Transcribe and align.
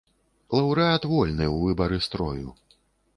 Лаўрэат 0.57 1.05
вольны 1.11 1.45
ў 1.55 1.67
выбары 1.67 1.99
строю. 2.07 2.47